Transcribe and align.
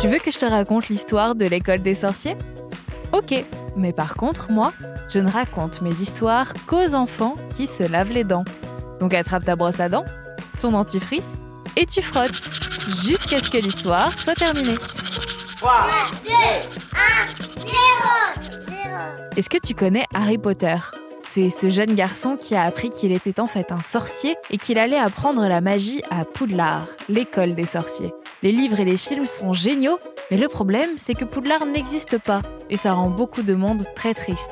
Tu 0.00 0.08
veux 0.10 0.18
que 0.18 0.30
je 0.30 0.38
te 0.38 0.44
raconte 0.44 0.88
l'histoire 0.88 1.34
de 1.34 1.46
l'école 1.46 1.80
des 1.80 1.94
sorciers? 1.94 2.36
Ok, 3.12 3.42
mais 3.76 3.92
par 3.92 4.14
contre, 4.16 4.50
moi, 4.50 4.72
je 5.08 5.18
ne 5.18 5.30
raconte 5.30 5.80
mes 5.80 5.92
histoires 5.92 6.52
qu'aux 6.66 6.94
enfants 6.94 7.36
qui 7.56 7.66
se 7.66 7.84
lavent 7.84 8.12
les 8.12 8.24
dents. 8.24 8.44
Donc 9.00 9.14
attrape 9.14 9.44
ta 9.44 9.56
brosse 9.56 9.80
à 9.80 9.88
dents, 9.88 10.04
ton 10.60 10.72
dentifrice, 10.72 11.30
et 11.76 11.86
tu 11.86 12.02
frottes, 12.02 12.34
jusqu'à 13.04 13.38
ce 13.38 13.50
que 13.50 13.58
l'histoire 13.58 14.12
soit 14.12 14.34
terminée. 14.34 14.76
3, 15.58 15.72
2, 16.24 16.30
1, 16.30 17.66
0. 17.66 17.74
Est-ce 19.36 19.48
que 19.48 19.58
tu 19.58 19.74
connais 19.74 20.06
Harry 20.12 20.38
Potter? 20.38 20.76
C'est 21.34 21.50
ce 21.50 21.68
jeune 21.68 21.96
garçon 21.96 22.36
qui 22.36 22.54
a 22.54 22.62
appris 22.62 22.90
qu'il 22.90 23.10
était 23.10 23.40
en 23.40 23.48
fait 23.48 23.72
un 23.72 23.80
sorcier 23.80 24.36
et 24.52 24.56
qu'il 24.56 24.78
allait 24.78 24.96
apprendre 24.96 25.48
la 25.48 25.60
magie 25.60 26.00
à 26.08 26.24
Poudlard, 26.24 26.86
l'école 27.08 27.56
des 27.56 27.66
sorciers. 27.66 28.14
Les 28.44 28.52
livres 28.52 28.78
et 28.78 28.84
les 28.84 28.96
films 28.96 29.26
sont 29.26 29.52
géniaux, 29.52 29.98
mais 30.30 30.36
le 30.36 30.46
problème, 30.46 30.90
c'est 30.96 31.14
que 31.14 31.24
Poudlard 31.24 31.66
n'existe 31.66 32.18
pas, 32.18 32.40
et 32.70 32.76
ça 32.76 32.92
rend 32.92 33.10
beaucoup 33.10 33.42
de 33.42 33.56
monde 33.56 33.82
très 33.96 34.14
triste. 34.14 34.48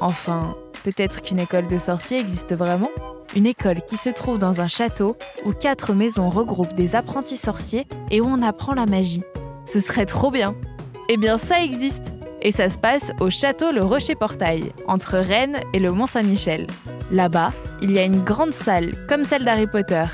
Enfin, 0.00 0.56
peut-être 0.84 1.20
qu'une 1.20 1.38
école 1.38 1.68
de 1.68 1.76
sorciers 1.76 2.18
existe 2.18 2.54
vraiment? 2.54 2.92
Une 3.34 3.46
école 3.46 3.82
qui 3.82 3.98
se 3.98 4.08
trouve 4.08 4.38
dans 4.38 4.62
un 4.62 4.68
château 4.68 5.18
où 5.44 5.52
quatre 5.52 5.92
maisons 5.92 6.30
regroupent 6.30 6.76
des 6.76 6.96
apprentis 6.96 7.36
sorciers 7.36 7.86
et 8.10 8.22
où 8.22 8.24
on 8.26 8.40
apprend 8.40 8.72
la 8.72 8.86
magie. 8.86 9.22
Ce 9.66 9.80
serait 9.80 10.06
trop 10.06 10.30
bien 10.30 10.54
Eh 11.10 11.18
bien, 11.18 11.36
ça 11.36 11.62
existe 11.62 12.15
et 12.46 12.52
ça 12.52 12.68
se 12.68 12.78
passe 12.78 13.10
au 13.18 13.28
château 13.28 13.72
Le 13.72 13.82
Rocher-Portail, 13.82 14.70
entre 14.86 15.18
Rennes 15.18 15.58
et 15.74 15.80
le 15.80 15.90
Mont-Saint-Michel. 15.90 16.68
Là-bas, 17.10 17.52
il 17.82 17.90
y 17.90 17.98
a 17.98 18.04
une 18.04 18.22
grande 18.22 18.54
salle, 18.54 18.94
comme 19.08 19.24
celle 19.24 19.44
d'Harry 19.44 19.66
Potter, 19.66 20.04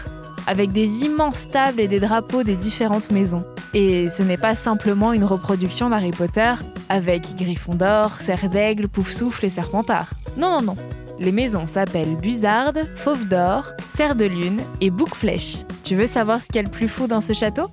avec 0.46 0.72
des 0.72 1.04
immenses 1.04 1.50
tables 1.50 1.78
et 1.78 1.88
des 1.88 2.00
drapeaux 2.00 2.42
des 2.42 2.54
différentes 2.54 3.10
maisons. 3.10 3.44
Et 3.74 4.08
ce 4.08 4.22
n'est 4.22 4.38
pas 4.38 4.54
simplement 4.54 5.12
une 5.12 5.26
reproduction 5.26 5.90
d'Harry 5.90 6.10
Potter 6.10 6.54
avec 6.88 7.36
Gryffondor, 7.36 8.12
Serre 8.12 8.48
d'Aigle, 8.48 8.88
Poufsouffle 8.88 9.44
et 9.44 9.50
Serpentard. 9.50 10.08
Non, 10.38 10.52
non, 10.52 10.62
non. 10.62 10.76
Les 11.18 11.32
maisons 11.32 11.66
s'appellent 11.66 12.16
Buzarde, 12.16 12.88
Fauve 12.96 13.28
d'Or, 13.28 13.72
Serre 13.94 14.14
de 14.14 14.24
Lune 14.24 14.62
et 14.80 14.88
Bouc 14.88 15.14
Flèche. 15.14 15.64
Tu 15.84 15.96
veux 15.96 16.06
savoir 16.06 16.40
ce 16.40 16.46
qu'il 16.46 16.56
y 16.56 16.60
a 16.60 16.62
le 16.62 16.70
plus 16.70 16.88
fou 16.88 17.06
dans 17.06 17.20
ce 17.20 17.34
château? 17.34 17.66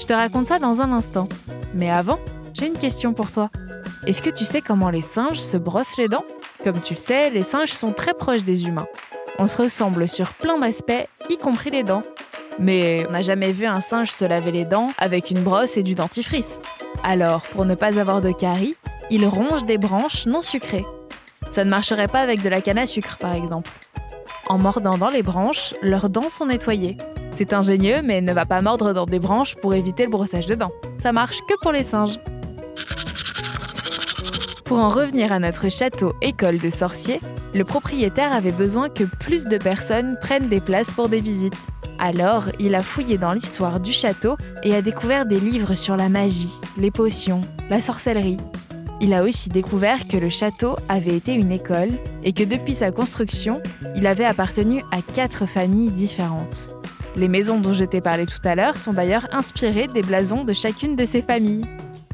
Je 0.00 0.04
te 0.04 0.12
raconte 0.12 0.48
ça 0.48 0.58
dans 0.58 0.80
un 0.80 0.90
instant. 0.90 1.28
Mais 1.76 1.90
avant, 1.90 2.18
j'ai 2.54 2.66
une 2.66 2.76
question 2.76 3.12
pour 3.12 3.30
toi. 3.30 3.50
Est-ce 4.06 4.22
que 4.22 4.30
tu 4.30 4.44
sais 4.44 4.60
comment 4.60 4.90
les 4.90 5.02
singes 5.02 5.40
se 5.40 5.56
brossent 5.56 5.96
les 5.96 6.08
dents? 6.08 6.24
Comme 6.64 6.80
tu 6.80 6.94
le 6.94 6.98
sais, 6.98 7.30
les 7.30 7.42
singes 7.42 7.72
sont 7.72 7.92
très 7.92 8.14
proches 8.14 8.44
des 8.44 8.66
humains. 8.66 8.86
On 9.38 9.46
se 9.46 9.60
ressemble 9.62 10.08
sur 10.08 10.32
plein 10.34 10.58
d'aspects, 10.58 11.06
y 11.28 11.36
compris 11.36 11.70
les 11.70 11.82
dents. 11.82 12.02
Mais 12.58 13.06
on 13.08 13.12
n'a 13.12 13.22
jamais 13.22 13.52
vu 13.52 13.66
un 13.66 13.80
singe 13.80 14.10
se 14.10 14.24
laver 14.24 14.52
les 14.52 14.64
dents 14.64 14.90
avec 14.98 15.30
une 15.30 15.40
brosse 15.40 15.76
et 15.76 15.82
du 15.82 15.94
dentifrice. 15.94 16.58
Alors, 17.02 17.42
pour 17.42 17.64
ne 17.64 17.74
pas 17.74 17.98
avoir 17.98 18.20
de 18.20 18.32
caries, 18.32 18.76
ils 19.10 19.26
rongent 19.26 19.64
des 19.64 19.78
branches 19.78 20.26
non 20.26 20.42
sucrées. 20.42 20.84
Ça 21.50 21.64
ne 21.64 21.70
marcherait 21.70 22.08
pas 22.08 22.20
avec 22.20 22.42
de 22.42 22.48
la 22.48 22.60
canne 22.60 22.78
à 22.78 22.86
sucre, 22.86 23.16
par 23.16 23.32
exemple. 23.32 23.70
En 24.48 24.58
mordant 24.58 24.98
dans 24.98 25.08
les 25.08 25.22
branches, 25.22 25.74
leurs 25.80 26.10
dents 26.10 26.28
sont 26.28 26.46
nettoyées. 26.46 26.98
C'est 27.34 27.52
ingénieux, 27.52 28.02
mais 28.02 28.20
ne 28.20 28.32
va 28.32 28.44
pas 28.44 28.60
mordre 28.60 28.92
dans 28.92 29.06
des 29.06 29.18
branches 29.18 29.54
pour 29.56 29.74
éviter 29.74 30.04
le 30.04 30.10
brossage 30.10 30.46
de 30.46 30.54
dents. 30.54 30.72
Ça 30.98 31.12
marche 31.12 31.38
que 31.48 31.54
pour 31.62 31.72
les 31.72 31.84
singes. 31.84 32.18
Pour 34.70 34.78
en 34.78 34.88
revenir 34.88 35.32
à 35.32 35.40
notre 35.40 35.68
château 35.68 36.12
école 36.22 36.58
de 36.58 36.70
sorciers, 36.70 37.20
le 37.56 37.64
propriétaire 37.64 38.32
avait 38.32 38.52
besoin 38.52 38.88
que 38.88 39.02
plus 39.02 39.46
de 39.46 39.58
personnes 39.58 40.16
prennent 40.20 40.48
des 40.48 40.60
places 40.60 40.92
pour 40.92 41.08
des 41.08 41.18
visites. 41.18 41.66
Alors, 41.98 42.44
il 42.60 42.76
a 42.76 42.80
fouillé 42.80 43.18
dans 43.18 43.32
l'histoire 43.32 43.80
du 43.80 43.92
château 43.92 44.36
et 44.62 44.72
a 44.76 44.80
découvert 44.80 45.26
des 45.26 45.40
livres 45.40 45.74
sur 45.74 45.96
la 45.96 46.08
magie, 46.08 46.54
les 46.78 46.92
potions, 46.92 47.40
la 47.68 47.80
sorcellerie. 47.80 48.36
Il 49.00 49.12
a 49.12 49.24
aussi 49.24 49.48
découvert 49.48 50.06
que 50.06 50.16
le 50.16 50.28
château 50.28 50.76
avait 50.88 51.16
été 51.16 51.32
une 51.32 51.50
école 51.50 51.90
et 52.22 52.32
que 52.32 52.44
depuis 52.44 52.76
sa 52.76 52.92
construction, 52.92 53.60
il 53.96 54.06
avait 54.06 54.24
appartenu 54.24 54.84
à 54.92 55.02
quatre 55.02 55.46
familles 55.46 55.90
différentes. 55.90 56.70
Les 57.16 57.26
maisons 57.26 57.58
dont 57.58 57.74
je 57.74 57.84
t'ai 57.84 58.00
parlé 58.00 58.24
tout 58.24 58.38
à 58.44 58.54
l'heure 58.54 58.78
sont 58.78 58.92
d'ailleurs 58.92 59.26
inspirées 59.32 59.88
des 59.88 60.02
blasons 60.02 60.44
de 60.44 60.52
chacune 60.52 60.94
de 60.94 61.04
ces 61.04 61.22
familles. 61.22 61.66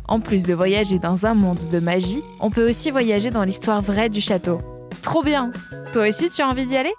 En 0.09 0.21
plus 0.21 0.45
de 0.45 0.55
voyager 0.55 0.99
dans 0.99 1.27
un 1.27 1.35
monde 1.35 1.59
de 1.73 1.81
magie, 1.81 2.23
on 2.41 2.51
peut 2.51 2.69
aussi 2.69 2.91
voyager 2.91 3.31
dans 3.31 3.43
l'histoire 3.43 3.83
vraie 3.83 4.09
du 4.09 4.21
château. 4.21 4.61
Trop 5.03 5.23
bien 5.23 5.53
Toi 5.93 6.09
aussi 6.09 6.31
tu 6.31 6.43
as 6.43 6.49
envie 6.49 6.67
d'y 6.67 6.77
aller? 6.77 6.95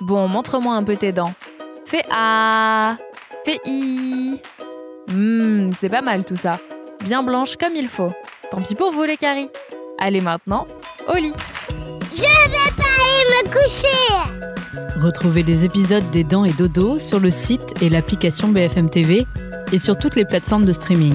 Bon, 0.00 0.28
montre-moi 0.28 0.74
un 0.74 0.82
peu 0.82 0.96
tes 0.96 1.12
dents. 1.12 1.32
Fais 1.84 2.04
A 2.10 2.96
Fais 3.44 3.60
I 3.66 4.40
Hum, 5.10 5.70
c'est 5.78 5.88
pas 5.88 6.02
mal 6.02 6.24
tout 6.24 6.36
ça. 6.36 6.58
Bien 7.04 7.22
blanche 7.22 7.56
comme 7.56 7.76
il 7.76 7.88
faut. 7.88 8.12
Tant 8.50 8.60
pis 8.60 8.74
pour 8.74 8.90
vous 8.92 9.04
les 9.04 9.16
caries. 9.16 9.50
Allez 9.98 10.20
maintenant, 10.20 10.66
au 11.08 11.16
lit. 11.16 11.32
Je 12.12 12.22
vais 12.22 12.72
pas 12.76 12.82
aller 12.82 13.44
me 13.44 13.52
coucher. 13.52 15.00
Retrouvez 15.00 15.42
les 15.42 15.64
épisodes 15.64 16.08
des 16.10 16.24
Dents 16.24 16.44
et 16.44 16.52
Dodo 16.52 16.98
sur 16.98 17.20
le 17.20 17.30
site 17.30 17.82
et 17.82 17.88
l'application 17.88 18.48
BFM 18.48 18.90
TV 18.90 19.26
et 19.72 19.78
sur 19.78 19.96
toutes 19.96 20.16
les 20.16 20.24
plateformes 20.24 20.64
de 20.64 20.72
streaming. 20.72 21.14